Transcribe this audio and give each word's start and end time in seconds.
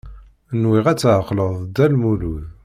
Nwiɣ 0.61 0.85
ad 0.87 0.99
tɛeqleḍ 0.99 1.51
Dda 1.59 1.85
Lmulud. 1.93 2.43